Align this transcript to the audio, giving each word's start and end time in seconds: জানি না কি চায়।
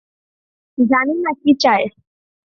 জানি 0.77 1.15
না 1.23 1.31
কি 1.41 1.51
চায়। 1.61 1.85